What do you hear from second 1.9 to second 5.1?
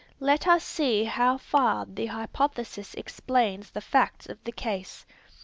hypothesis explains the facts of the case.